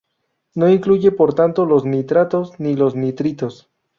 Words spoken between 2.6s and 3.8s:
los nitritos.